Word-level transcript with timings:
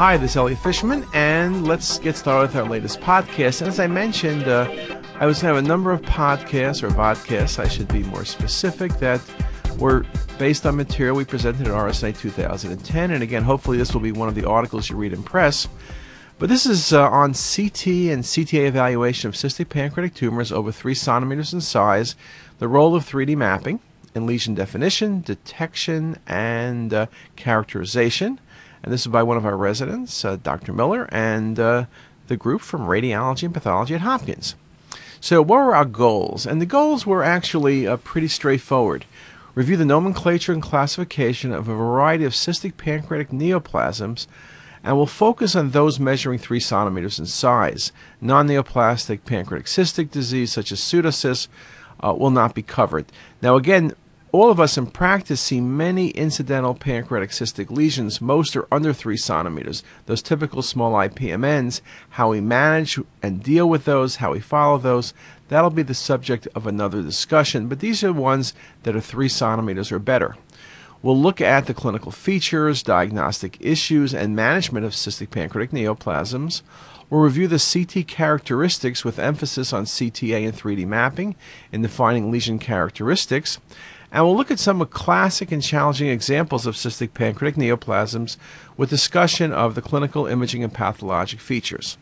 Hi, 0.00 0.16
this 0.16 0.30
is 0.30 0.36
Elliot 0.38 0.58
Fishman, 0.60 1.06
and 1.12 1.68
let's 1.68 1.98
get 1.98 2.16
started 2.16 2.48
with 2.48 2.56
our 2.56 2.66
latest 2.66 3.00
podcast. 3.00 3.60
And 3.60 3.68
as 3.68 3.78
I 3.78 3.86
mentioned, 3.86 4.44
uh, 4.44 4.62
I 5.16 5.26
was 5.26 5.42
going 5.42 5.52
to 5.52 5.56
have 5.56 5.56
a 5.58 5.68
number 5.68 5.92
of 5.92 6.00
podcasts, 6.00 6.82
or 6.82 6.88
vodcasts, 6.88 7.58
I 7.58 7.68
should 7.68 7.88
be 7.88 8.02
more 8.04 8.24
specific, 8.24 8.94
that 8.94 9.20
were 9.76 10.06
based 10.38 10.64
on 10.64 10.76
material 10.76 11.16
we 11.16 11.26
presented 11.26 11.66
at 11.66 11.74
RSNA 11.74 12.18
2010. 12.18 13.10
And 13.10 13.22
again, 13.22 13.42
hopefully, 13.42 13.76
this 13.76 13.92
will 13.92 14.00
be 14.00 14.10
one 14.10 14.26
of 14.26 14.34
the 14.34 14.48
articles 14.48 14.88
you 14.88 14.96
read 14.96 15.12
in 15.12 15.22
press. 15.22 15.68
But 16.38 16.48
this 16.48 16.64
is 16.64 16.94
uh, 16.94 17.02
on 17.02 17.34
CT 17.34 17.86
and 18.08 18.24
CTA 18.24 18.68
evaluation 18.68 19.28
of 19.28 19.34
cystic 19.34 19.68
pancreatic 19.68 20.14
tumors 20.14 20.50
over 20.50 20.72
3 20.72 20.94
centimeters 20.94 21.52
in 21.52 21.60
size, 21.60 22.16
the 22.58 22.68
role 22.68 22.96
of 22.96 23.04
3D 23.04 23.36
mapping 23.36 23.80
in 24.14 24.24
lesion 24.24 24.54
definition, 24.54 25.20
detection, 25.20 26.16
and 26.26 26.94
uh, 26.94 27.06
characterization. 27.36 28.40
And 28.82 28.92
this 28.92 29.02
is 29.02 29.08
by 29.08 29.22
one 29.22 29.36
of 29.36 29.44
our 29.44 29.56
residents, 29.56 30.24
uh, 30.24 30.36
Dr. 30.36 30.72
Miller, 30.72 31.08
and 31.12 31.58
uh, 31.58 31.84
the 32.28 32.36
group 32.36 32.62
from 32.62 32.82
Radiology 32.82 33.44
and 33.44 33.54
Pathology 33.54 33.94
at 33.94 34.00
Hopkins. 34.00 34.54
So, 35.20 35.42
what 35.42 35.56
were 35.56 35.74
our 35.74 35.84
goals? 35.84 36.46
And 36.46 36.62
the 36.62 36.66
goals 36.66 37.04
were 37.04 37.22
actually 37.22 37.86
uh, 37.86 37.98
pretty 37.98 38.28
straightforward. 38.28 39.04
Review 39.54 39.76
the 39.76 39.84
nomenclature 39.84 40.52
and 40.52 40.62
classification 40.62 41.52
of 41.52 41.68
a 41.68 41.74
variety 41.74 42.24
of 42.24 42.32
cystic 42.32 42.76
pancreatic 42.78 43.30
neoplasms, 43.30 44.26
and 44.82 44.96
we'll 44.96 45.06
focus 45.06 45.54
on 45.54 45.70
those 45.70 46.00
measuring 46.00 46.38
3 46.38 46.58
centimeters 46.60 47.18
in 47.18 47.26
size. 47.26 47.92
Non 48.20 48.48
neoplastic 48.48 49.24
pancreatic 49.26 49.66
cystic 49.66 50.10
disease, 50.10 50.52
such 50.52 50.72
as 50.72 50.80
pseudocysts, 50.80 51.48
uh, 52.02 52.14
will 52.14 52.30
not 52.30 52.54
be 52.54 52.62
covered. 52.62 53.06
Now, 53.42 53.56
again, 53.56 53.92
all 54.32 54.50
of 54.50 54.60
us 54.60 54.78
in 54.78 54.86
practice 54.86 55.40
see 55.40 55.60
many 55.60 56.10
incidental 56.10 56.74
pancreatic 56.74 57.30
cystic 57.30 57.70
lesions. 57.70 58.20
Most 58.20 58.54
are 58.56 58.68
under 58.70 58.92
3 58.92 59.16
centimeters, 59.16 59.82
those 60.06 60.22
typical 60.22 60.62
small 60.62 60.92
IPMNs. 60.92 61.80
How 62.10 62.30
we 62.30 62.40
manage 62.40 62.98
and 63.22 63.42
deal 63.42 63.68
with 63.68 63.84
those, 63.84 64.16
how 64.16 64.32
we 64.32 64.40
follow 64.40 64.78
those, 64.78 65.14
that'll 65.48 65.70
be 65.70 65.82
the 65.82 65.94
subject 65.94 66.46
of 66.54 66.66
another 66.66 67.02
discussion. 67.02 67.66
But 67.66 67.80
these 67.80 68.04
are 68.04 68.12
ones 68.12 68.54
that 68.84 68.94
are 68.94 69.00
3 69.00 69.28
centimeters 69.28 69.90
or 69.90 69.98
better. 69.98 70.36
We'll 71.02 71.18
look 71.18 71.40
at 71.40 71.66
the 71.66 71.74
clinical 71.74 72.12
features, 72.12 72.82
diagnostic 72.82 73.56
issues, 73.58 74.12
and 74.12 74.36
management 74.36 74.84
of 74.84 74.92
cystic 74.92 75.30
pancreatic 75.30 75.70
neoplasms. 75.70 76.60
We'll 77.08 77.22
review 77.22 77.48
the 77.48 77.58
CT 77.58 78.06
characteristics 78.06 79.02
with 79.04 79.18
emphasis 79.18 79.72
on 79.72 79.86
CTA 79.86 80.46
and 80.46 80.56
3D 80.56 80.86
mapping 80.86 81.36
in 81.72 81.82
defining 81.82 82.30
lesion 82.30 82.58
characteristics. 82.58 83.58
And 84.12 84.24
we'll 84.24 84.36
look 84.36 84.50
at 84.50 84.58
some 84.58 84.84
classic 84.86 85.52
and 85.52 85.62
challenging 85.62 86.08
examples 86.08 86.66
of 86.66 86.74
cystic 86.74 87.14
pancreatic 87.14 87.58
neoplasms 87.58 88.36
with 88.76 88.90
discussion 88.90 89.52
of 89.52 89.74
the 89.74 89.82
clinical 89.82 90.26
imaging 90.26 90.64
and 90.64 90.74
pathologic 90.74 91.40
features. 91.40 91.96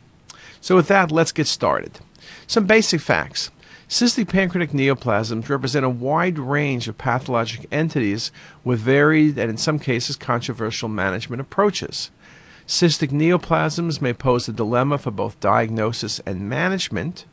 So, 0.61 0.77
with 0.77 0.89
that, 0.89 1.12
let's 1.12 1.33
get 1.33 1.47
started. 1.47 2.00
Some 2.47 2.67
basic 2.67 3.00
facts. 3.00 3.50
Cystic 3.89 4.28
pancreatic 4.28 4.73
neoplasms 4.73 5.48
represent 5.48 5.84
a 5.84 5.91
wide 5.91 6.39
range 6.39 6.89
of 6.89 6.98
pathologic 6.98 7.67
entities 7.73 8.31
with 8.62 8.81
varied 8.81 9.39
and, 9.39 9.50
in 9.50 9.56
some 9.56 9.78
cases, 9.78 10.17
controversial 10.17 10.89
management 10.89 11.41
approaches. 11.41 12.11
Cystic 12.67 13.09
neoplasms 13.09 14.03
may 14.03 14.12
pose 14.12 14.47
a 14.47 14.53
dilemma 14.53 14.98
for 14.98 15.11
both 15.11 15.41
diagnosis 15.41 16.20
and 16.27 16.50
management. 16.50 17.25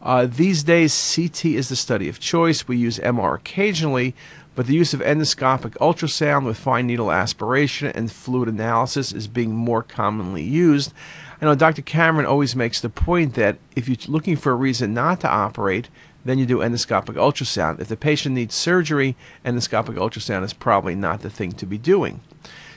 Uh, 0.00 0.26
these 0.26 0.62
days, 0.62 1.14
CT 1.14 1.46
is 1.46 1.68
the 1.68 1.76
study 1.76 2.08
of 2.08 2.20
choice. 2.20 2.68
We 2.68 2.76
use 2.76 2.98
MR 2.98 3.36
occasionally, 3.36 4.14
but 4.54 4.66
the 4.66 4.74
use 4.74 4.94
of 4.94 5.00
endoscopic 5.00 5.72
ultrasound 5.78 6.44
with 6.44 6.56
fine 6.56 6.86
needle 6.86 7.10
aspiration 7.10 7.88
and 7.88 8.10
fluid 8.10 8.48
analysis 8.48 9.12
is 9.12 9.26
being 9.26 9.54
more 9.54 9.82
commonly 9.82 10.42
used. 10.42 10.92
I 11.40 11.44
know 11.44 11.54
Dr. 11.54 11.82
Cameron 11.82 12.26
always 12.26 12.56
makes 12.56 12.80
the 12.80 12.88
point 12.88 13.34
that 13.34 13.58
if 13.76 13.88
you're 13.88 13.96
looking 14.08 14.36
for 14.36 14.52
a 14.52 14.56
reason 14.56 14.94
not 14.94 15.20
to 15.20 15.28
operate, 15.28 15.88
then 16.24 16.38
you 16.38 16.46
do 16.46 16.58
endoscopic 16.58 17.14
ultrasound. 17.14 17.80
If 17.80 17.88
the 17.88 17.96
patient 17.96 18.34
needs 18.34 18.54
surgery, 18.54 19.16
endoscopic 19.44 19.94
ultrasound 19.94 20.44
is 20.44 20.52
probably 20.52 20.94
not 20.94 21.20
the 21.20 21.30
thing 21.30 21.52
to 21.52 21.66
be 21.66 21.78
doing. 21.78 22.20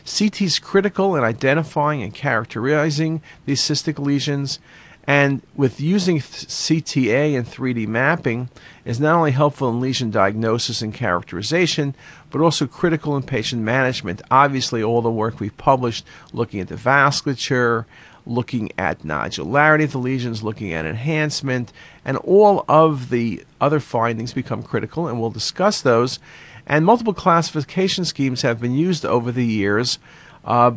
CT 0.05 0.41
is 0.41 0.59
critical 0.59 1.15
in 1.15 1.23
identifying 1.23 2.01
and 2.01 2.13
characterizing 2.13 3.21
these 3.45 3.61
cystic 3.61 3.99
lesions. 3.99 4.59
And 5.07 5.41
with 5.55 5.81
using 5.81 6.19
CTA 6.19 7.35
and 7.35 7.45
3D 7.45 7.87
mapping 7.87 8.49
is 8.85 8.99
not 8.99 9.15
only 9.15 9.31
helpful 9.31 9.69
in 9.69 9.81
lesion 9.81 10.11
diagnosis 10.11 10.81
and 10.81 10.93
characterization, 10.93 11.95
but 12.29 12.41
also 12.41 12.67
critical 12.67 13.17
in 13.17 13.23
patient 13.23 13.63
management. 13.63 14.21
Obviously, 14.29 14.83
all 14.83 15.01
the 15.01 15.11
work 15.11 15.39
we've 15.39 15.57
published 15.57 16.05
looking 16.33 16.59
at 16.59 16.67
the 16.67 16.75
vasculature, 16.75 17.85
looking 18.25 18.71
at 18.77 18.99
nodularity 18.99 19.83
of 19.83 19.91
the 19.91 19.97
lesions, 19.97 20.43
looking 20.43 20.71
at 20.71 20.85
enhancement, 20.85 21.73
and 22.05 22.17
all 22.17 22.63
of 22.67 23.09
the 23.09 23.43
other 23.59 23.79
findings 23.79 24.33
become 24.33 24.61
critical, 24.61 25.07
and 25.07 25.19
we'll 25.19 25.31
discuss 25.31 25.81
those. 25.81 26.19
And 26.67 26.85
multiple 26.85 27.13
classification 27.13 28.05
schemes 28.05 28.43
have 28.43 28.61
been 28.61 28.75
used 28.75 29.03
over 29.03 29.31
the 29.31 29.45
years. 29.45 29.97
Uh, 30.45 30.73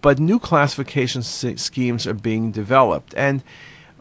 but 0.00 0.18
new 0.18 0.38
classification 0.38 1.22
schemes 1.22 2.06
are 2.06 2.14
being 2.14 2.52
developed. 2.52 3.14
And 3.16 3.42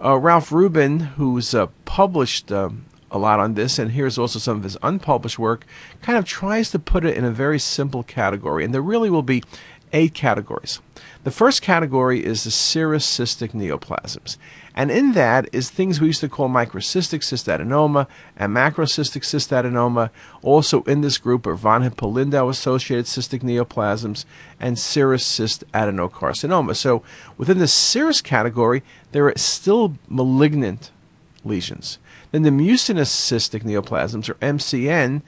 uh, 0.04 0.18
Ralph 0.18 0.50
Hruban, 0.50 1.14
who's 1.16 1.54
uh, 1.56 1.68
published 1.86 2.52
um, 2.52 2.86
a 3.10 3.18
lot 3.18 3.40
on 3.40 3.54
this, 3.54 3.80
and 3.80 3.92
here's 3.92 4.18
also 4.18 4.40
some 4.40 4.58
of 4.58 4.64
his 4.64 4.78
unpublished 4.84 5.40
work, 5.40 5.66
kind 6.02 6.18
of 6.18 6.26
tries 6.26 6.72
to 6.72 6.80
put 6.80 7.06
it 7.06 7.18
in 7.18 7.24
a 7.24 7.32
very 7.32 7.60
simple 7.60 8.04
category. 8.04 8.64
And 8.64 8.74
there 8.74 8.82
really 8.82 9.10
will 9.10 9.24
be 9.24 9.44
eight 9.94 10.14
categories. 10.14 10.80
The 11.24 11.32
first 11.32 11.62
category 11.62 12.24
is 12.24 12.44
the 12.44 12.52
serous 12.52 13.06
cystic 13.06 13.52
neoplasms. 13.52 14.38
And 14.74 14.92
in 14.92 15.14
that 15.14 15.50
is 15.52 15.70
things 15.70 16.00
we 16.00 16.08
used 16.08 16.22
to 16.22 16.30
call 16.30 16.50
microcystic 16.50 17.22
cystadenoma 17.22 18.08
and 18.38 18.56
macrocystic 18.56 19.24
cystadenoma. 19.24 20.10
Also 20.42 20.84
in 20.84 21.02
this 21.02 21.18
group 21.18 21.48
are 21.48 21.56
von 21.56 21.82
Hippel-Lindau 21.82 22.48
associated 22.48 23.06
cystic 23.06 23.42
neoplasms 23.42 24.24
and 24.60 24.78
serous 24.78 25.26
cyst 25.26 25.64
adenocarcinoma. 25.74 26.76
So 26.76 27.04
within 27.38 27.58
the 27.58 27.68
serous 27.68 28.22
category, 28.22 28.84
there 29.12 29.28
are 29.28 29.34
still 29.36 29.96
malignant 30.08 30.92
lesions. 31.44 31.98
Then 32.32 32.44
the 32.44 32.52
mucinous 32.52 33.14
cystic 33.14 33.64
neoplasms, 33.64 34.30
or 34.30 34.36
MCN, 34.36 35.22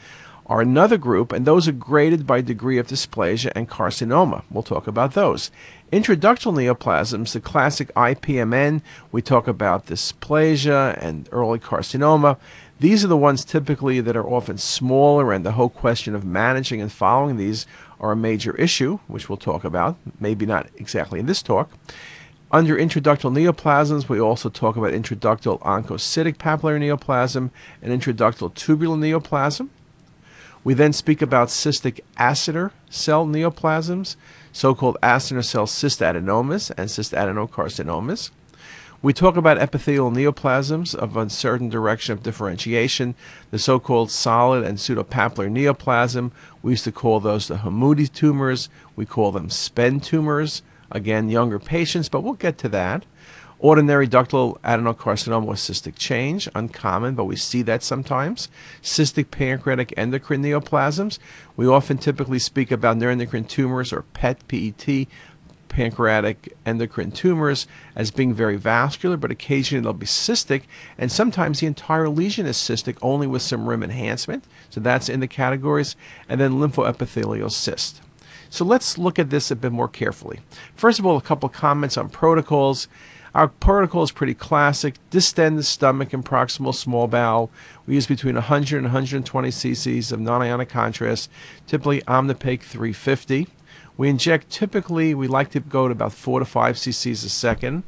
are 0.49 0.61
another 0.61 0.97
group, 0.97 1.31
and 1.31 1.45
those 1.45 1.67
are 1.67 1.71
graded 1.71 2.25
by 2.25 2.41
degree 2.41 2.79
of 2.79 2.87
dysplasia 2.87 3.51
and 3.55 3.69
carcinoma. 3.69 4.41
We'll 4.49 4.63
talk 4.63 4.87
about 4.87 5.13
those. 5.13 5.51
Intraductal 5.93 6.53
neoplasms, 6.53 7.33
the 7.33 7.39
classic 7.39 7.93
IPMN, 7.93 8.81
we 9.11 9.21
talk 9.21 9.47
about 9.47 9.85
dysplasia 9.85 10.97
and 11.01 11.29
early 11.31 11.59
carcinoma. 11.59 12.38
These 12.79 13.05
are 13.05 13.09
the 13.09 13.15
ones 13.15 13.45
typically 13.45 14.01
that 14.01 14.17
are 14.17 14.27
often 14.27 14.57
smaller, 14.57 15.31
and 15.31 15.45
the 15.45 15.51
whole 15.51 15.69
question 15.69 16.15
of 16.15 16.25
managing 16.25 16.81
and 16.81 16.91
following 16.91 17.38
these 17.38 17.67
are 17.99 18.11
a 18.11 18.15
major 18.15 18.55
issue, 18.55 18.97
which 19.07 19.29
we'll 19.29 19.38
talk 19.38 19.63
about, 19.63 19.97
maybe 20.19 20.47
not 20.47 20.67
exactly 20.77 21.19
in 21.19 21.27
this 21.27 21.43
talk. 21.43 21.69
Under 22.51 22.75
intraductal 22.75 23.31
neoplasms, 23.31 24.09
we 24.09 24.19
also 24.19 24.49
talk 24.49 24.75
about 24.75 24.93
intraductal 24.93 25.59
oncocytic 25.59 26.38
papillary 26.38 26.79
neoplasm 26.79 27.51
and 27.83 28.01
intraductal 28.01 28.51
tubular 28.55 28.97
neoplasm. 28.97 29.69
We 30.63 30.73
then 30.73 30.93
speak 30.93 31.21
about 31.21 31.47
cystic 31.47 32.01
acinar 32.17 32.71
cell 32.89 33.25
neoplasms, 33.25 34.15
so 34.51 34.75
called 34.75 34.97
acinar 35.01 35.45
cell 35.45 35.65
cystadenomas 35.65 36.71
and 36.77 36.89
cystadenocarcinomas. 36.89 38.31
We 39.01 39.13
talk 39.13 39.37
about 39.37 39.57
epithelial 39.57 40.11
neoplasms 40.11 40.93
of 40.93 41.15
uncertain 41.15 41.69
direction 41.69 42.11
of 42.11 42.21
differentiation, 42.21 43.15
the 43.50 43.57
so 43.57 43.79
called 43.79 44.11
solid 44.11 44.65
and 44.65 44.77
pseudopapillary 44.77 45.50
neoplasm. 45.50 46.31
We 46.62 46.73
used 46.73 46.83
to 46.83 46.91
call 46.91 47.21
those 47.21 47.47
the 47.47 47.57
Hamoudi 47.57 48.12
tumors. 48.12 48.67
We 48.97 49.05
call 49.05 49.31
them 49.31 49.50
SPEN 49.50 50.01
tumors. 50.01 50.63
Again, 50.91 51.29
younger 51.29 51.59
patients, 51.59 52.09
but 52.09 52.23
we'll 52.23 52.33
get 52.33 52.57
to 52.57 52.69
that. 52.69 53.05
Ordinary 53.61 54.07
ductal 54.07 54.57
adenocarcinoma 54.61 55.45
with 55.45 55.59
cystic 55.59 55.95
change, 55.97 56.47
uncommon, 56.56 57.15
but 57.15 57.25
we 57.25 57.35
see 57.35 57.61
that 57.63 57.83
sometimes. 57.83 58.47
Cystic 58.81 59.31
pancreatic 59.31 59.94
endocrine 59.97 60.41
neoplasms. 60.41 61.19
We 61.57 61.67
often 61.67 61.97
typically 61.97 62.39
speak 62.39 62.71
about 62.71 62.97
neuroendocrine 62.97 63.50
tumors 63.50 63.91
or 63.91 64.03
PET, 64.13 64.47
PET, 64.47 65.07
pancreatic 65.67 66.57
endocrine 66.65 67.11
tumors 67.11 67.67
as 67.95 68.11
being 68.11 68.33
very 68.33 68.56
vascular, 68.56 69.17
but 69.17 69.31
occasionally 69.31 69.83
they'll 69.83 69.94
be 69.94 70.05
cystic, 70.05 70.63
and 70.97 71.12
sometimes 71.12 71.59
the 71.59 71.67
entire 71.67 72.09
lesion 72.09 72.45
is 72.45 72.57
cystic 72.57 72.97
only 73.01 73.27
with 73.27 73.41
some 73.41 73.67
rim 73.67 73.83
enhancement. 73.83 74.45
So 74.69 74.79
that's 74.79 75.09
in 75.09 75.19
the 75.19 75.27
categories. 75.27 75.95
And 76.27 76.39
then 76.39 76.53
lymphoepithelial 76.53 77.51
cyst. 77.51 78.01
So 78.50 78.65
let's 78.65 78.97
look 78.97 79.19
at 79.19 79.29
this 79.29 79.51
a 79.51 79.55
bit 79.55 79.71
more 79.71 79.88
carefully. 79.88 80.39
First 80.75 80.97
of 80.97 81.05
all, 81.05 81.17
a 81.17 81.21
couple 81.21 81.50
comments 81.50 81.97
on 81.97 82.09
protocols. 82.09 82.88
Our 83.35 83.47
protocol 83.47 84.03
is 84.03 84.11
pretty 84.11 84.33
classic. 84.33 84.95
Distend 85.09 85.57
the 85.57 85.63
stomach 85.63 86.13
and 86.13 86.25
proximal 86.25 86.73
small 86.73 87.07
bowel. 87.07 87.51
We 87.85 87.95
use 87.95 88.07
between 88.07 88.35
100 88.35 88.77
and 88.77 88.85
120 88.87 89.49
cc's 89.49 90.11
of 90.11 90.19
non-ionic 90.19 90.69
contrast, 90.69 91.29
typically 91.67 92.01
Omnipaque 92.01 92.63
350. 92.63 93.47
We 93.97 94.09
inject 94.09 94.49
typically, 94.49 95.13
we 95.13 95.27
like 95.27 95.51
to 95.51 95.59
go 95.59 95.87
to 95.87 95.91
about 95.91 96.13
4 96.13 96.39
to 96.39 96.45
5 96.45 96.75
cc's 96.75 97.23
a 97.23 97.29
second. 97.29 97.83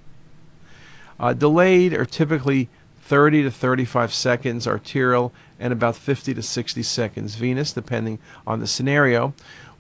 Uh, 1.19 1.33
delayed 1.33 1.93
are 1.93 2.05
typically 2.05 2.69
30 3.01 3.43
to 3.43 3.51
35 3.51 4.13
seconds 4.13 4.67
arterial 4.67 5.33
and 5.59 5.73
about 5.73 5.95
50 5.95 6.33
to 6.33 6.41
60 6.41 6.83
seconds 6.83 7.35
venous, 7.35 7.73
depending 7.73 8.19
on 8.47 8.59
the 8.59 8.67
scenario. 8.67 9.33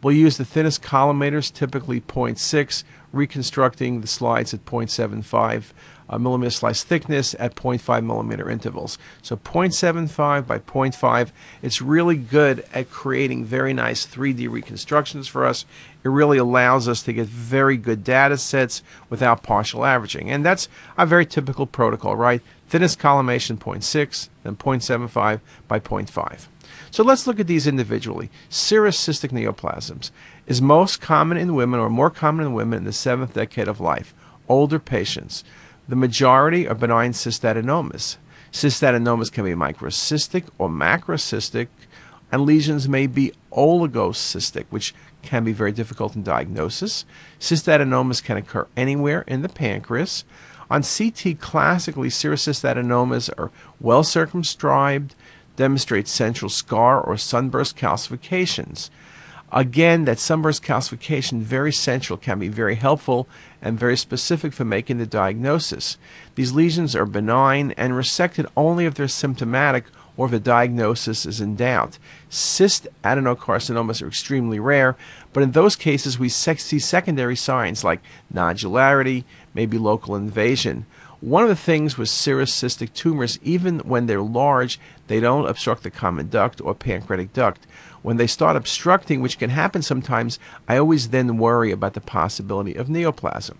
We'll 0.03 0.15
use 0.15 0.37
the 0.37 0.45
thinnest 0.45 0.81
collimators, 0.81 1.53
typically 1.53 2.01
0.6, 2.01 2.83
reconstructing 3.13 4.01
the 4.01 4.07
slides 4.07 4.53
at 4.53 4.65
0.75 4.65 5.73
uh, 6.11 6.17
millimeter 6.17 6.51
slice 6.51 6.83
thickness 6.83 7.35
at 7.39 7.55
0.5 7.55 8.05
millimeter 8.05 8.49
intervals. 8.49 8.97
So 9.21 9.37
0.75 9.37 10.45
by 10.45 10.59
0.5, 10.59 11.31
it's 11.61 11.81
really 11.81 12.17
good 12.17 12.65
at 12.73 12.89
creating 12.89 13.45
very 13.45 13.73
nice 13.73 14.05
3D 14.05 14.49
reconstructions 14.49 15.27
for 15.27 15.45
us. 15.45 15.65
It 16.03 16.09
really 16.09 16.37
allows 16.37 16.87
us 16.87 17.01
to 17.03 17.13
get 17.13 17.27
very 17.27 17.77
good 17.77 18.03
data 18.03 18.37
sets 18.37 18.83
without 19.09 19.43
partial 19.43 19.85
averaging. 19.85 20.29
And 20.29 20.43
that's 20.43 20.67
a 20.97 21.05
very 21.05 21.25
typical 21.25 21.65
protocol, 21.65 22.15
right? 22.15 22.41
Thinnest 22.71 22.99
collimation 22.99 23.57
0.6, 23.57 24.29
then 24.43 24.55
0.75 24.55 25.41
by 25.67 25.77
0.5. 25.77 26.47
So 26.89 27.03
let's 27.03 27.27
look 27.27 27.37
at 27.37 27.47
these 27.47 27.67
individually. 27.67 28.29
Serous 28.49 28.95
cystic 28.95 29.31
neoplasms 29.31 30.09
is 30.47 30.61
most 30.61 31.01
common 31.01 31.37
in 31.37 31.53
women 31.53 31.81
or 31.81 31.89
more 31.89 32.09
common 32.09 32.45
in 32.45 32.53
women 32.53 32.77
in 32.77 32.85
the 32.85 32.93
seventh 32.93 33.33
decade 33.33 33.67
of 33.67 33.81
life, 33.81 34.13
older 34.47 34.79
patients. 34.79 35.43
The 35.89 35.97
majority 35.97 36.65
are 36.65 36.73
benign 36.73 37.11
cystadenomas. 37.11 38.15
Cystadenomas 38.53 39.29
can 39.29 39.43
be 39.43 39.51
microcystic 39.51 40.45
or 40.57 40.69
macrocystic, 40.69 41.67
and 42.31 42.43
lesions 42.45 42.87
may 42.87 43.05
be 43.05 43.33
oligocystic, 43.51 44.63
which 44.69 44.95
can 45.23 45.43
be 45.43 45.51
very 45.51 45.73
difficult 45.73 46.15
in 46.15 46.23
diagnosis. 46.23 47.03
Cystadenomas 47.37 48.23
can 48.23 48.37
occur 48.37 48.65
anywhere 48.77 49.25
in 49.27 49.41
the 49.41 49.49
pancreas. 49.49 50.23
On 50.71 50.83
CT, 50.83 51.37
classically, 51.41 52.09
serous 52.09 52.47
adenomas 52.47 53.29
are 53.37 53.51
well 53.81 54.05
circumscribed, 54.05 55.15
demonstrate 55.57 56.07
central 56.07 56.47
scar 56.47 57.01
or 57.01 57.17
sunburst 57.17 57.75
calcifications. 57.75 58.89
Again, 59.51 60.05
that 60.05 60.17
sunburst 60.17 60.63
calcification, 60.63 61.41
very 61.41 61.73
central, 61.73 62.15
can 62.15 62.39
be 62.39 62.47
very 62.47 62.75
helpful 62.75 63.27
and 63.61 63.77
very 63.77 63.97
specific 63.97 64.53
for 64.53 64.63
making 64.63 64.97
the 64.97 65.05
diagnosis. 65.05 65.97
These 66.35 66.53
lesions 66.53 66.95
are 66.95 67.05
benign 67.05 67.71
and 67.71 67.91
resected 67.91 68.49
only 68.55 68.85
if 68.85 68.93
they're 68.93 69.09
symptomatic 69.09 69.83
or 70.15 70.27
if 70.27 70.31
the 70.31 70.39
diagnosis 70.39 71.25
is 71.25 71.41
in 71.41 71.57
doubt. 71.57 71.97
Cyst 72.29 72.87
adenocarcinomas 73.03 74.01
are 74.01 74.07
extremely 74.07 74.59
rare, 74.59 74.95
but 75.33 75.43
in 75.43 75.51
those 75.51 75.75
cases 75.75 76.17
we 76.17 76.29
see 76.29 76.79
secondary 76.79 77.35
signs 77.35 77.83
like 77.83 78.01
nodularity, 78.33 79.25
maybe 79.53 79.77
local 79.77 80.15
invasion. 80.15 80.85
One 81.21 81.43
of 81.43 81.49
the 81.49 81.55
things 81.55 81.97
with 81.97 82.09
serous 82.09 82.51
cystic 82.51 82.93
tumors, 82.93 83.37
even 83.43 83.79
when 83.79 84.07
they're 84.07 84.21
large, 84.21 84.79
they 85.07 85.19
don't 85.19 85.47
obstruct 85.47 85.83
the 85.83 85.91
common 85.91 86.29
duct 86.29 86.59
or 86.61 86.73
pancreatic 86.73 87.31
duct. 87.31 87.67
When 88.01 88.17
they 88.17 88.25
start 88.25 88.55
obstructing, 88.55 89.21
which 89.21 89.37
can 89.37 89.51
happen 89.51 89.83
sometimes, 89.83 90.39
I 90.67 90.77
always 90.77 91.09
then 91.09 91.37
worry 91.37 91.71
about 91.71 91.93
the 91.93 92.01
possibility 92.01 92.73
of 92.73 92.87
neoplasm. 92.87 93.57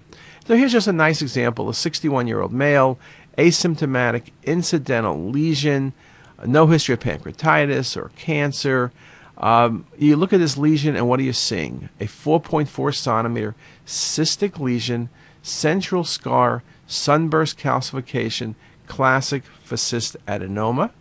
So 0.48 0.56
here's 0.56 0.72
just 0.72 0.88
a 0.88 0.94
nice 0.94 1.22
example 1.22 1.70
a 1.70 1.74
61 1.76 2.26
year 2.28 2.42
old 2.42 2.52
male, 2.52 2.98
asymptomatic 3.38 4.32
incidental 4.44 5.30
lesion, 5.30 5.94
no 6.46 6.68
history 6.68 6.94
of 6.94 7.00
pancreatitis 7.00 7.96
or 7.96 8.10
cancer. 8.16 8.92
Um, 9.38 9.86
you 9.98 10.16
look 10.16 10.34
at 10.34 10.40
this 10.40 10.58
lesion, 10.58 10.96
and 10.96 11.08
what 11.08 11.20
are 11.20 11.24
you 11.24 11.34
seeing? 11.34 11.90
A 12.00 12.06
4.4 12.06 12.96
centimeter 12.96 13.56
cystic 13.86 14.60
lesion, 14.60 15.10
central 15.42 16.04
scar, 16.04 16.64
sunburst 16.88 17.58
calcification, 17.58 18.56
classic 18.88 19.44
cyst 19.74 20.18
adenoma. 20.28 20.92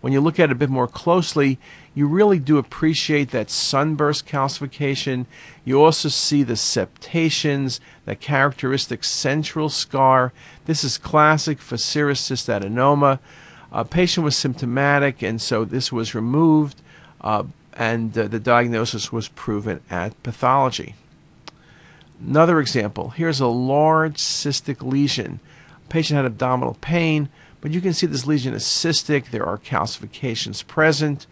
When 0.00 0.12
you 0.12 0.20
look 0.20 0.40
at 0.40 0.48
it 0.48 0.52
a 0.52 0.56
bit 0.56 0.70
more 0.70 0.88
closely, 0.88 1.58
you 1.94 2.06
really 2.06 2.38
do 2.38 2.56
appreciate 2.56 3.30
that 3.30 3.50
sunburst 3.50 4.26
calcification. 4.26 5.26
You 5.64 5.82
also 5.82 6.08
see 6.08 6.42
the 6.42 6.56
septations, 6.56 7.80
the 8.06 8.16
characteristic 8.16 9.04
central 9.04 9.68
scar. 9.68 10.32
This 10.64 10.84
is 10.84 10.96
classic 10.96 11.58
for 11.58 11.76
serous 11.76 12.20
cystadenoma. 12.20 13.18
A 13.72 13.84
patient 13.84 14.24
was 14.24 14.36
symptomatic, 14.36 15.22
and 15.22 15.40
so 15.40 15.64
this 15.64 15.92
was 15.92 16.14
removed, 16.14 16.80
uh, 17.20 17.44
and 17.74 18.16
uh, 18.16 18.26
the 18.26 18.40
diagnosis 18.40 19.12
was 19.12 19.28
proven 19.28 19.80
at 19.90 20.20
pathology. 20.22 20.94
Another 22.20 22.60
example 22.60 23.10
here's 23.10 23.40
a 23.40 23.46
large 23.46 24.16
cystic 24.16 24.82
lesion. 24.82 25.40
Patient 25.88 26.16
had 26.16 26.26
abdominal 26.26 26.76
pain, 26.80 27.28
but 27.60 27.70
you 27.70 27.80
can 27.80 27.92
see 27.92 28.06
this 28.06 28.26
lesion 28.26 28.54
is 28.54 28.64
cystic. 28.64 29.30
There 29.30 29.46
are 29.46 29.58
calcifications 29.58 30.66
present. 30.66 31.26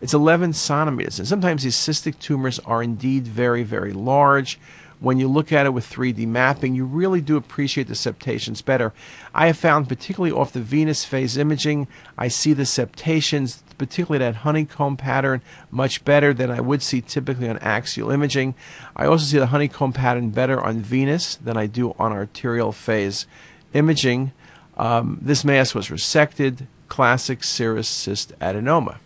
It's 0.00 0.14
11 0.14 0.52
centimeters, 0.52 1.18
and 1.18 1.26
sometimes 1.26 1.62
these 1.62 1.76
cystic 1.76 2.18
tumors 2.18 2.58
are 2.60 2.82
indeed 2.82 3.26
very, 3.26 3.62
very 3.62 3.92
large. 3.92 4.58
When 5.00 5.18
you 5.18 5.28
look 5.28 5.52
at 5.52 5.66
it 5.66 5.70
with 5.70 5.90
3D 5.90 6.26
mapping, 6.26 6.74
you 6.74 6.84
really 6.84 7.20
do 7.20 7.36
appreciate 7.36 7.88
the 7.88 7.94
septations 7.94 8.62
better. 8.62 8.92
I 9.34 9.48
have 9.48 9.58
found, 9.58 9.88
particularly 9.88 10.32
off 10.32 10.52
the 10.52 10.60
venous 10.60 11.04
phase 11.04 11.36
imaging, 11.36 11.88
I 12.16 12.28
see 12.28 12.52
the 12.52 12.64
septations, 12.64 13.62
particularly 13.76 14.24
that 14.24 14.36
honeycomb 14.36 14.96
pattern, 14.96 15.42
much 15.70 16.04
better 16.04 16.32
than 16.32 16.50
I 16.50 16.60
would 16.60 16.82
see 16.82 17.00
typically 17.00 17.48
on 17.48 17.58
axial 17.58 18.10
imaging. 18.10 18.54
I 18.96 19.06
also 19.06 19.24
see 19.24 19.38
the 19.38 19.46
honeycomb 19.46 19.92
pattern 19.92 20.30
better 20.30 20.60
on 20.60 20.80
venous 20.80 21.36
than 21.36 21.56
I 21.56 21.66
do 21.66 21.94
on 21.98 22.12
arterial 22.12 22.72
phase 22.72 23.26
imaging. 23.72 24.32
Um, 24.76 25.18
this 25.20 25.44
mass 25.44 25.74
was 25.74 25.88
resected, 25.88 26.66
classic 26.88 27.42
serous 27.42 27.88
cyst 27.88 28.38
adenoma. 28.38 28.96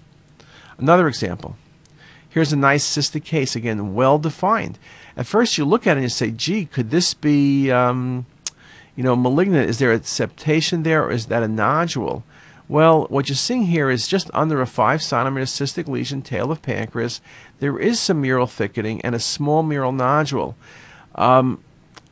Another 0.79 1.08
example. 1.08 1.56
Here's 2.30 2.52
a 2.52 2.56
nice 2.56 2.84
cystic 2.86 3.25
case, 3.25 3.56
again, 3.56 3.94
well 3.94 4.19
defined. 4.19 4.78
At 5.16 5.26
first, 5.26 5.56
you 5.58 5.64
look 5.64 5.86
at 5.86 5.92
it 5.92 6.00
and 6.00 6.02
you 6.02 6.08
say, 6.08 6.30
gee, 6.30 6.66
could 6.66 6.90
this 6.90 7.14
be, 7.14 7.70
um, 7.70 8.26
you 8.94 9.02
know, 9.02 9.16
malignant? 9.16 9.69
Is 9.69 9.78
there 9.78 9.92
a 9.92 10.00
septation 10.00 10.84
there 10.84 11.04
or 11.04 11.10
is 11.10 11.26
that 11.26 11.42
a 11.42 11.48
nodule? 11.48 12.25
Well, 12.69 13.06
what 13.06 13.30
you're 13.30 13.36
seeing 13.36 13.64
here 13.64 13.88
is 13.88 14.06
just 14.06 14.30
under 14.34 14.60
a 14.60 14.67
5 14.67 15.03
centimeter 15.03 15.46
cystic 15.46 15.88
lesion, 15.88 16.20
tail 16.20 16.53
of 16.53 16.60
pancreas. 16.60 17.22
There 17.60 17.79
is 17.79 17.98
some 17.98 18.20
mural 18.20 18.46
thickening 18.46 19.00
and 19.00 19.14
a 19.14 19.20
small 19.20 19.62
mural 19.62 19.93
nodule. 19.93 20.55
Um, 21.14 21.64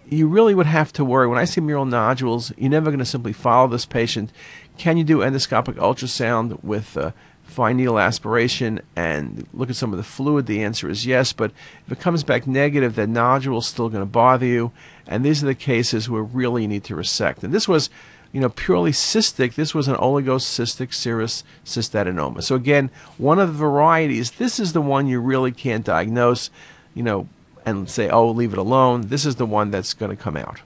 you 0.08 0.28
really 0.28 0.54
would 0.54 0.66
have 0.66 0.92
to 0.94 1.04
worry. 1.04 1.26
When 1.26 1.38
I 1.38 1.44
see 1.44 1.60
mural 1.60 1.84
nodules, 1.84 2.52
you're 2.56 2.70
never 2.70 2.90
going 2.90 3.00
to 3.00 3.04
simply 3.04 3.34
follow 3.34 3.68
this 3.68 3.84
patient. 3.84 4.32
Can 4.78 4.96
you 4.96 5.04
do 5.04 5.18
endoscopic 5.18 5.74
ultrasound 5.74 6.62
with 6.64 6.96
uh, 6.96 7.10
fine 7.46 7.78
needle 7.78 7.98
aspiration 7.98 8.80
and 8.94 9.46
look 9.54 9.70
at 9.70 9.76
some 9.76 9.92
of 9.92 9.96
the 9.96 10.04
fluid? 10.04 10.46
The 10.46 10.62
answer 10.62 10.88
is 10.88 11.06
yes. 11.06 11.32
But 11.32 11.52
if 11.86 11.92
it 11.92 12.00
comes 12.00 12.22
back 12.22 12.46
negative, 12.46 12.96
that 12.96 13.08
nodule 13.08 13.58
is 13.58 13.66
still 13.66 13.88
going 13.88 14.02
to 14.02 14.06
bother 14.06 14.46
you. 14.46 14.72
And 15.06 15.24
these 15.24 15.42
are 15.42 15.46
the 15.46 15.54
cases 15.54 16.10
where 16.10 16.22
really 16.22 16.62
you 16.62 16.68
need 16.68 16.84
to 16.84 16.94
resect. 16.94 17.42
And 17.42 17.54
this 17.54 17.66
was, 17.66 17.88
you 18.32 18.40
know, 18.40 18.50
purely 18.50 18.92
cystic. 18.92 19.54
This 19.54 19.74
was 19.74 19.88
an 19.88 19.96
oligocystic 19.96 20.92
serous 20.92 21.44
cystadenoma. 21.64 22.42
So 22.42 22.54
again, 22.54 22.90
one 23.16 23.38
of 23.38 23.48
the 23.48 23.54
varieties. 23.54 24.32
This 24.32 24.60
is 24.60 24.72
the 24.72 24.82
one 24.82 25.06
you 25.06 25.20
really 25.20 25.52
can't 25.52 25.84
diagnose. 25.84 26.50
You 26.94 27.02
know, 27.02 27.28
and 27.66 27.90
say, 27.90 28.08
oh, 28.08 28.30
leave 28.30 28.52
it 28.52 28.58
alone. 28.58 29.08
This 29.08 29.26
is 29.26 29.36
the 29.36 29.44
one 29.44 29.70
that's 29.70 29.92
going 29.92 30.16
to 30.16 30.22
come 30.22 30.36
out. 30.36 30.60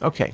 Okay. 0.00 0.32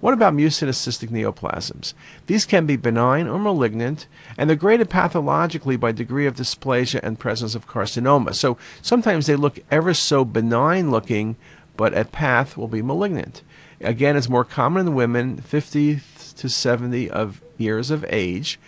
What 0.00 0.14
about 0.14 0.32
mucinous 0.34 0.84
cystic 0.86 1.10
neoplasms? 1.10 1.92
These 2.26 2.46
can 2.46 2.64
be 2.64 2.76
benign 2.76 3.28
or 3.28 3.38
malignant, 3.38 4.06
and 4.38 4.48
they're 4.48 4.56
graded 4.56 4.88
pathologically 4.88 5.76
by 5.76 5.92
degree 5.92 6.26
of 6.26 6.36
dysplasia 6.36 7.00
and 7.02 7.18
presence 7.18 7.54
of 7.54 7.68
carcinoma. 7.68 8.34
So 8.34 8.56
sometimes 8.80 9.26
they 9.26 9.36
look 9.36 9.58
ever 9.70 9.92
so 9.92 10.24
benign 10.24 10.90
looking, 10.90 11.36
but 11.76 11.92
at 11.92 12.12
path 12.12 12.56
will 12.56 12.68
be 12.68 12.80
malignant. 12.80 13.42
Again, 13.82 14.16
it's 14.16 14.28
more 14.28 14.44
common 14.44 14.88
in 14.88 14.94
women 14.94 15.36
50 15.36 16.00
to 16.36 16.48
70 16.48 17.10
of 17.10 17.42
years 17.58 17.90
of 17.90 18.06
age. 18.08 18.58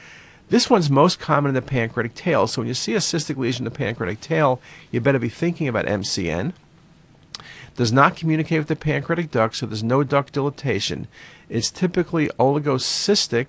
This 0.50 0.68
one's 0.68 0.90
most 0.90 1.18
common 1.18 1.48
in 1.50 1.54
the 1.54 1.62
pancreatic 1.62 2.14
tail. 2.14 2.46
So 2.46 2.60
when 2.60 2.68
you 2.68 2.74
see 2.74 2.94
a 2.94 2.98
cystic 2.98 3.38
lesion 3.38 3.66
in 3.66 3.72
the 3.72 3.78
pancreatic 3.78 4.20
tail, 4.20 4.60
you 4.90 5.00
better 5.00 5.18
be 5.18 5.30
thinking 5.30 5.66
about 5.66 5.86
MCN 5.86 6.52
does 7.76 7.92
not 7.92 8.16
communicate 8.16 8.58
with 8.58 8.68
the 8.68 8.76
pancreatic 8.76 9.30
duct, 9.30 9.56
so 9.56 9.66
there's 9.66 9.82
no 9.82 10.02
duct 10.02 10.32
dilatation. 10.32 11.08
It's 11.48 11.70
typically 11.70 12.28
oligocystic 12.38 13.46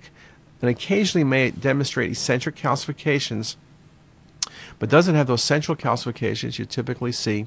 and 0.60 0.70
occasionally 0.70 1.24
may 1.24 1.50
demonstrate 1.50 2.10
eccentric 2.10 2.56
calcifications, 2.56 3.56
but 4.78 4.88
doesn't 4.88 5.14
have 5.14 5.26
those 5.26 5.42
central 5.42 5.76
calcifications 5.76 6.58
you 6.58 6.64
typically 6.64 7.12
see 7.12 7.46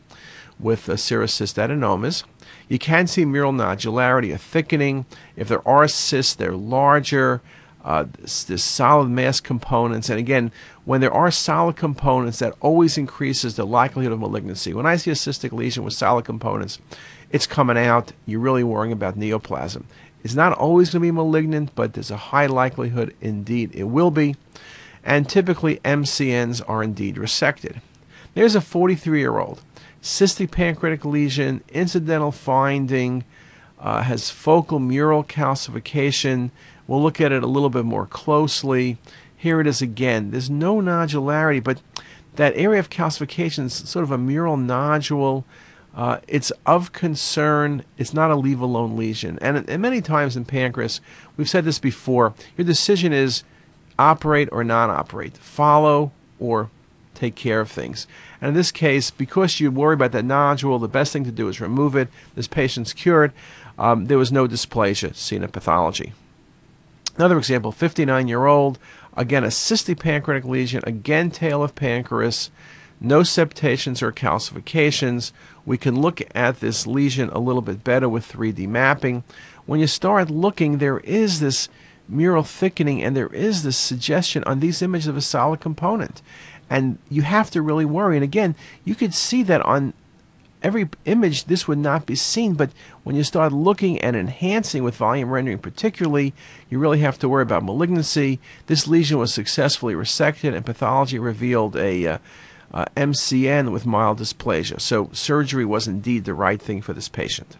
with 0.59 0.89
uh, 0.89 0.97
serous 0.97 1.39
cystadenomas. 1.39 2.23
You 2.67 2.79
can 2.79 3.07
see 3.07 3.25
mural 3.25 3.53
nodularity, 3.53 4.33
a 4.33 4.37
thickening. 4.37 5.05
If 5.35 5.47
there 5.47 5.67
are 5.67 5.87
cysts, 5.87 6.35
they're 6.35 6.55
larger. 6.55 7.41
Uh, 7.87 8.05
this, 8.19 8.61
solid 8.61 9.07
mass 9.07 9.39
components. 9.39 10.09
And 10.09 10.19
again, 10.19 10.51
when 10.83 10.99
there 10.99 11.13
are 11.13 11.31
solid 11.31 11.77
components, 11.77 12.39
that 12.39 12.53
always 12.59 12.97
increases 12.97 13.55
the 13.55 13.65
likelihood 13.65 14.11
of 14.11 14.19
malignancy. 14.19 14.73
When 14.73 14.85
I 14.85 14.97
see 14.97 15.09
a 15.09 15.13
cystic 15.13 15.53
lesion 15.53 15.85
with 15.85 15.93
solid 15.93 16.25
components, 16.25 16.79
it's 17.31 17.47
coming 17.47 17.77
out. 17.77 18.11
You're 18.25 18.41
really 18.41 18.63
worrying 18.63 18.91
about 18.91 19.17
neoplasm. 19.17 19.85
It's 20.21 20.35
not 20.35 20.51
always 20.51 20.89
going 20.89 21.01
to 21.01 21.07
be 21.07 21.11
malignant, 21.11 21.75
but 21.75 21.93
there's 21.93 22.11
a 22.11 22.17
high 22.17 22.47
likelihood 22.47 23.15
indeed 23.21 23.73
it 23.73 23.85
will 23.85 24.11
be. 24.11 24.35
And 25.01 25.29
typically, 25.29 25.77
MCNs 25.77 26.61
are 26.67 26.83
indeed 26.83 27.15
resected. 27.15 27.79
There's 28.33 28.55
a 28.55 28.59
43 28.59 29.19
year 29.19 29.39
old. 29.39 29.61
Cystic 30.01 30.51
pancreatic 30.51 31.05
lesion, 31.05 31.63
incidental 31.69 32.33
finding, 32.33 33.23
uh, 33.79 34.01
has 34.01 34.29
focal 34.29 34.79
mural 34.79 35.23
calcification. 35.23 36.51
We'll 36.87 37.01
look 37.01 37.19
at 37.21 37.31
it 37.31 37.43
a 37.43 37.47
little 37.47 37.69
bit 37.69 37.85
more 37.85 38.05
closely. 38.05 38.97
Here 39.35 39.59
it 39.61 39.67
is 39.67 39.81
again. 39.81 40.31
There's 40.31 40.49
no 40.49 40.77
nodularity, 40.81 41.63
but 41.63 41.81
that 42.37 42.55
area 42.55 42.79
of 42.79 42.89
calcification 42.89 43.65
is 43.65 43.73
sort 43.73 44.03
of 44.03 44.11
a 44.11 44.17
mural 44.17 44.57
nodule. 44.57 45.45
Uh, 45.95 46.19
it's 46.27 46.51
of 46.65 46.93
concern. 46.93 47.83
It's 47.97 48.13
not 48.13 48.31
a 48.31 48.35
leave 48.35 48.61
alone 48.61 48.95
lesion. 48.95 49.37
And, 49.41 49.67
and 49.69 49.81
many 49.81 49.99
times 49.99 50.37
in 50.37 50.45
pancreas, 50.45 51.01
we've 51.35 51.49
said 51.49 51.65
this 51.65 51.79
before 51.79 52.33
your 52.55 52.65
decision 52.65 53.13
is 53.13 53.43
operate 53.99 54.47
or 54.51 54.63
non 54.63 54.89
operate, 54.89 55.35
follow 55.37 56.11
or 56.39 56.69
take 57.15 57.35
care 57.35 57.59
of 57.59 57.71
things. 57.71 58.05
And 58.39 58.49
in 58.49 58.53
this 58.53 58.71
case, 58.71 59.09
because 59.09 59.59
you 59.59 59.71
worry 59.71 59.95
about 59.95 60.11
that 60.11 60.23
nodule, 60.23 60.77
the 60.77 60.87
best 60.87 61.11
thing 61.11 61.23
to 61.23 61.31
do 61.31 61.47
is 61.47 61.59
remove 61.59 61.95
it. 61.95 62.09
This 62.35 62.47
patient's 62.47 62.93
cured. 62.93 63.33
Um, 63.79 64.05
there 64.05 64.19
was 64.19 64.31
no 64.31 64.47
dysplasia 64.47 65.15
seen 65.15 65.43
in 65.43 65.49
pathology. 65.49 66.13
Another 67.17 67.37
example 67.37 67.71
59 67.71 68.27
year 68.27 68.45
old, 68.45 68.77
again, 69.15 69.43
a 69.43 69.47
cystic 69.47 69.99
pancreatic 69.99 70.45
lesion, 70.45 70.83
again, 70.85 71.31
tail 71.31 71.63
of 71.63 71.73
pancreas, 71.73 72.51
no 73.01 73.23
septations 73.23 74.03
or 74.03 74.11
calcifications. 74.11 75.31
We 75.65 75.77
can 75.77 75.99
look 75.99 76.21
at 76.35 76.59
this 76.59 76.85
lesion 76.85 77.29
a 77.29 77.39
little 77.39 77.63
bit 77.63 77.83
better 77.83 78.07
with 78.07 78.31
3D 78.31 78.67
mapping. 78.67 79.23
When 79.65 79.79
you 79.79 79.87
start 79.87 80.29
looking, 80.29 80.77
there 80.77 80.99
is 80.99 81.39
this 81.39 81.69
mural 82.07 82.43
thickening 82.43 83.03
and 83.03 83.17
there 83.17 83.33
is 83.33 83.63
this 83.63 83.77
suggestion 83.77 84.43
on 84.45 84.59
these 84.59 84.81
images 84.81 85.07
of 85.07 85.17
a 85.17 85.21
solid 85.21 85.59
component. 85.59 86.21
And 86.69 86.99
you 87.09 87.23
have 87.23 87.49
to 87.51 87.61
really 87.61 87.85
worry. 87.85 88.15
And 88.17 88.23
again, 88.23 88.55
you 88.85 88.93
could 88.93 89.13
see 89.13 89.41
that 89.43 89.61
on 89.61 89.93
every 90.67 90.89
image 91.05 91.45
this 91.45 91.65
would 91.65 91.77
not 91.77 92.05
be 92.05 92.13
seen, 92.13 92.53
but 92.53 92.69
when 93.03 93.15
you 93.15 93.23
start 93.23 93.53
looking 93.53 93.97
and 94.01 94.17
enhancing 94.17 94.83
with 94.83 94.97
volume 94.97 95.29
rendering 95.29 95.57
particularly, 95.57 96.33
you 96.69 96.77
really 96.77 96.99
have 96.99 97.17
to 97.17 97.29
worry 97.29 97.43
about 97.43 97.63
malignancy. 97.63 98.37
This 98.65 98.85
lesion 98.85 99.17
was 99.17 99.33
successfully 99.33 99.93
resected 99.93 100.53
and 100.53 100.65
pathology 100.65 101.19
revealed 101.19 101.77
a 101.77 102.05
uh, 102.05 102.17
uh, 102.73 102.83
MCN 102.97 103.71
with 103.71 103.85
mild 103.85 104.19
dysplasia. 104.19 104.81
So 104.81 105.09
surgery 105.13 105.63
was 105.63 105.87
indeed 105.87 106.25
the 106.25 106.33
right 106.33 106.61
thing 106.61 106.81
for 106.81 106.91
this 106.91 107.07
patient. 107.07 107.55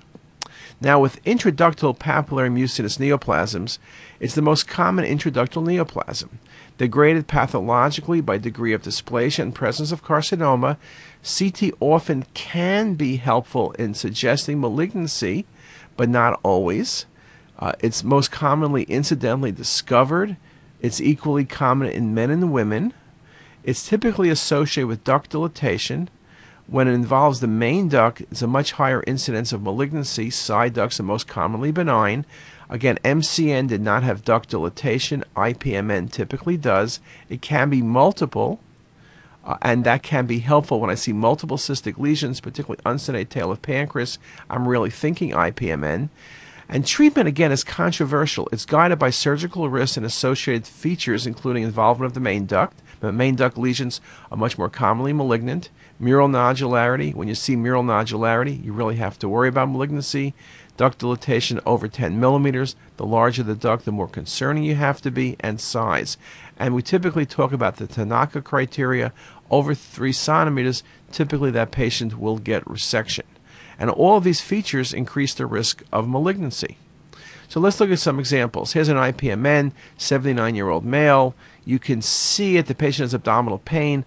Now, 0.82 1.00
with 1.00 1.24
intraductal 1.24 1.98
papillary 1.98 2.52
mucinous 2.52 2.98
neoplasms, 2.98 3.80
it's 4.20 4.36
the 4.36 4.42
most 4.42 4.68
common 4.68 5.06
intraductal 5.06 5.64
neoplasm. 5.64 6.40
Degraded 6.78 7.28
pathologically 7.28 8.22
by 8.22 8.38
degree 8.38 8.74
of 8.74 8.84
dysplasia 8.84 9.40
and 9.40 9.56
presence 9.56 9.92
of 9.92 10.04
carcinoma, 10.04 10.78
CT 11.24 11.74
often 11.80 12.26
can 12.34 12.94
be 12.94 13.18
helpful 13.18 13.72
in 13.74 13.94
suggesting 13.94 14.60
malignancy, 14.60 15.46
but 15.96 16.08
not 16.08 16.40
always. 16.44 17.06
Uh, 17.58 17.72
it's 17.80 18.04
most 18.04 18.32
commonly 18.32 18.84
incidentally 18.84 19.52
discovered. 19.52 20.38
It's 20.80 21.02
equally 21.02 21.46
common 21.46 21.90
in 21.90 22.14
men 22.14 22.30
and 22.30 22.54
women. 22.54 22.94
It's 23.64 23.88
typically 23.88 24.30
associated 24.30 24.88
with 24.88 25.04
duct 25.04 25.32
dilatation, 25.32 26.10
when 26.68 26.90
it 26.90 26.94
involves 26.94 27.40
the 27.40 27.48
main 27.48 27.88
duct, 27.88 28.22
it's 28.22 28.42
a 28.42 28.48
much 28.48 28.74
higher 28.74 29.02
incidence 29.08 29.54
of 29.54 29.64
malignancy. 29.64 30.30
Side 30.30 30.74
ducts 30.74 31.00
are 31.00 31.04
most 31.04 31.26
commonly 31.26 31.72
benign. 31.72 32.26
Again, 32.70 33.00
MCN 33.04 33.68
did 33.68 33.82
not 33.82 34.04
have 34.04 34.26
duct 34.26 34.50
dilatation. 34.50 35.24
IPMN 35.36 36.12
typically 36.12 36.58
does. 36.58 37.00
It 37.30 37.42
can 37.42 37.70
be 37.70 37.82
multiple, 37.82 38.60
uh, 39.46 39.58
and 39.62 39.84
that 39.86 40.04
can 40.04 40.26
be 40.26 40.40
helpful 40.40 40.82
when 40.82 40.90
I 40.90 40.96
see 40.96 41.14
multiple 41.14 41.58
cystic 41.58 41.98
lesions, 41.98 42.42
particularly 42.42 42.82
unsedated 42.86 43.30
tail 43.30 43.52
of 43.52 43.62
pancreas. 43.62 44.20
I'm 44.50 44.68
really 44.68 44.90
thinking 44.90 45.32
IPMN. 45.32 46.10
And 46.70 46.86
treatment, 46.86 47.30
again, 47.30 47.54
is 47.54 47.64
controversial. 47.64 48.50
It's 48.52 48.66
guided 48.66 49.00
by 49.00 49.10
surgical 49.10 49.70
risks 49.70 49.96
and 49.96 50.06
associated 50.06 50.68
features, 50.68 51.26
including 51.26 51.64
involvement 51.64 52.10
of 52.10 52.14
the 52.14 52.20
main 52.20 52.46
duct. 52.46 52.82
But 53.00 53.14
main 53.14 53.36
duct 53.36 53.58
lesions 53.58 54.02
are 54.32 54.38
much 54.38 54.58
more 54.58 54.70
commonly 54.70 55.14
malignant. 55.14 55.70
Mural 56.00 56.28
nodularity, 56.28 57.14
when 57.14 57.28
you 57.28 57.36
see 57.36 57.56
mural 57.56 57.84
nodularity, 57.84 58.64
you 58.64 58.74
really 58.74 58.98
have 58.98 59.18
to 59.20 59.30
worry 59.30 59.48
about 59.48 59.70
malignancy. 59.70 60.34
Duct 60.78 61.00
dilatation 61.00 61.60
over 61.66 61.88
10 61.88 62.20
millimeters. 62.20 62.76
The 62.98 63.06
larger 63.06 63.44
the 63.44 63.56
duct, 63.56 63.86
the 63.86 63.92
more 63.92 64.08
concerning 64.08 64.64
you 64.64 64.76
have 64.76 65.02
to 65.02 65.12
be, 65.12 65.36
and 65.40 65.60
size. 65.60 66.18
And 66.58 66.74
we 66.74 66.82
typically 66.82 67.26
talk 67.26 67.52
about 67.52 67.78
the 67.78 67.88
Tanaka 67.88 68.42
criteria. 68.42 69.12
Over 69.50 69.74
3 69.74 70.12
centimeters, 70.12 70.84
typically 71.12 71.52
that 71.52 71.72
patient 71.72 72.20
will 72.20 72.38
get 72.38 72.64
resection. 72.66 73.24
And 73.80 73.90
all 73.90 74.18
of 74.18 74.24
these 74.24 74.42
features 74.42 74.94
increase 74.94 75.34
the 75.34 75.46
risk 75.46 75.84
of 75.92 76.08
malignancy. 76.08 76.78
So 77.48 77.60
let's 77.60 77.80
look 77.80 77.92
at 77.92 78.00
some 78.00 78.20
examples. 78.20 78.74
Here's 78.74 78.90
an 78.90 78.98
IPMN, 78.98 79.72
79 79.98 80.56
year 80.56 80.70
old 80.70 80.84
male. 80.84 81.34
You 81.64 81.80
can 81.80 82.02
see 82.02 82.58
it, 82.58 82.68
the 82.68 82.76
patient 82.76 83.06
has 83.06 83.14
abdominal 83.14 83.60
pain. 83.60 84.04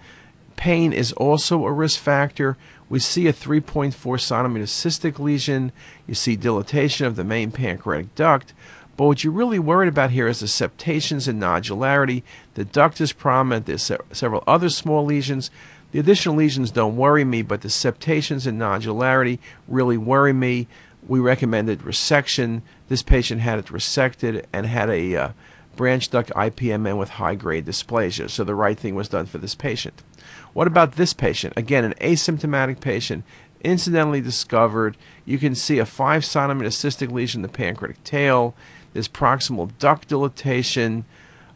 Pain 0.56 0.92
is 0.92 1.12
also 1.12 1.64
a 1.64 1.72
risk 1.72 1.98
factor. 1.98 2.58
We 2.90 2.98
see 2.98 3.28
a 3.28 3.32
3.4 3.32 4.20
centimeter 4.20 4.66
cystic 4.66 5.18
lesion. 5.18 5.72
You 6.06 6.14
see 6.14 6.36
dilatation 6.36 7.06
of 7.06 7.16
the 7.16 7.24
main 7.24 7.52
pancreatic 7.52 8.14
duct. 8.16 8.52
But 8.96 9.06
what 9.06 9.24
you're 9.24 9.32
really 9.32 9.60
worried 9.60 9.88
about 9.88 10.10
here 10.10 10.28
is 10.28 10.40
the 10.40 10.48
septations 10.48 11.26
and 11.26 11.40
nodularity. 11.40 12.22
The 12.54 12.66
duct 12.66 13.00
is 13.00 13.12
prominent. 13.14 13.66
There's 13.66 13.90
several 14.12 14.44
other 14.46 14.68
small 14.68 15.04
lesions. 15.04 15.50
The 15.92 16.00
additional 16.00 16.34
lesions 16.34 16.72
don't 16.72 16.96
worry 16.96 17.24
me, 17.24 17.42
but 17.42 17.62
the 17.62 17.70
septations 17.70 18.46
and 18.46 18.60
nodularity 18.60 19.38
really 19.68 19.96
worry 19.96 20.32
me. 20.32 20.66
We 21.06 21.20
recommended 21.20 21.80
resection. 21.80 22.62
This 22.88 23.02
patient 23.02 23.40
had 23.40 23.60
it 23.60 23.66
resected 23.66 24.44
and 24.52 24.66
had 24.66 24.90
a 24.90 25.16
uh, 25.16 25.28
branch 25.76 26.10
duct 26.10 26.30
IPMN 26.30 26.98
with 26.98 27.10
high 27.10 27.34
grade 27.34 27.66
dysplasia, 27.66 28.28
so 28.28 28.44
the 28.44 28.54
right 28.54 28.78
thing 28.78 28.94
was 28.94 29.08
done 29.08 29.26
for 29.26 29.38
this 29.38 29.54
patient. 29.54 30.02
What 30.52 30.66
about 30.66 30.92
this 30.92 31.12
patient? 31.12 31.54
Again, 31.56 31.84
an 31.84 31.94
asymptomatic 32.00 32.80
patient, 32.80 33.24
incidentally 33.62 34.20
discovered. 34.20 34.96
You 35.24 35.38
can 35.38 35.54
see 35.54 35.78
a 35.78 35.86
5 35.86 36.24
centimeter 36.24 36.70
cystic 36.70 37.10
lesion 37.10 37.38
in 37.38 37.42
the 37.42 37.48
pancreatic 37.48 38.02
tail. 38.04 38.54
There's 38.92 39.08
proximal 39.08 39.70
duct 39.78 40.08
dilatation. 40.08 41.04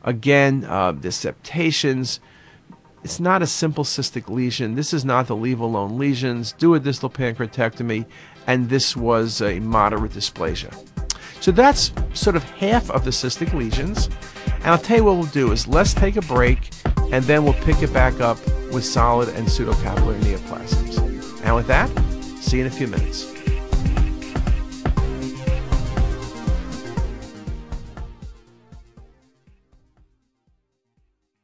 Again, 0.03 0.65
uh, 0.65 0.93
the 0.93 1.11
septations. 1.11 2.21
It's 3.03 3.21
not 3.21 3.43
a 3.43 3.47
simple 3.47 3.85
cystic 3.85 4.29
lesion. 4.29 4.77
This 4.77 4.95
is 4.95 5.05
not 5.05 5.27
the 5.27 5.37
leave 5.37 5.61
alone 5.61 5.99
lesions. 5.99 6.53
Do 6.53 6.75
a 6.75 6.81
distal 6.81 7.11
pancreatectomy, 7.11 8.07
and 8.47 8.69
this 8.69 8.97
was 8.97 9.43
a 9.43 9.61
moderate 9.61 10.13
dysplasia. 10.13 10.94
So 11.45 11.53
that's 11.53 11.93
sort 12.15 12.37
of 12.37 12.45
half 12.45 12.91
of 12.91 13.05
the 13.05 13.11
cystic 13.11 13.53
lesions. 13.53 14.09
And 14.47 14.69
I'll 14.69 14.79
tell 14.79 14.97
you 14.97 15.05
what 15.05 15.17
we'll 15.17 15.27
do 15.27 15.53
is 15.53 15.69
let's 15.69 15.93
take 15.93 16.17
a 16.17 16.23
break, 16.23 16.71
and 17.13 17.23
then 17.25 17.45
we'll 17.45 17.53
pick 17.53 17.83
it 17.83 17.93
back 17.93 18.19
up 18.23 18.39
with 18.73 18.83
solid 18.83 19.29
and 19.29 19.47
pseudopapillary 19.47 20.21
neoplasms. 20.21 21.45
And 21.45 21.55
with 21.55 21.67
that, 21.67 21.91
see 22.41 22.57
you 22.57 22.65
in 22.65 22.73
a 22.73 22.75
few 22.75 22.87
minutes. 22.87 23.34